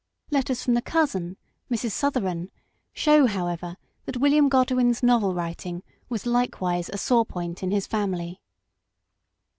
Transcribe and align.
Letters 0.31 0.63
from 0.63 0.73
the 0.73 0.81
cousin. 0.81 1.37
Mrs. 1.69 1.91
PARENTAGE. 2.01 2.11
17 2.49 2.49
Sotheran, 2.49 2.49
show, 2.91 3.27
however, 3.27 3.77
that 4.05 4.17
William 4.17 4.49
Godwin's 4.49 5.03
novel 5.03 5.35
writing 5.35 5.83
was 6.09 6.25
likewise 6.25 6.89
a 6.89 6.97
sore 6.97 7.23
point 7.23 7.61
in 7.61 7.69
his 7.69 7.85
family. 7.85 8.41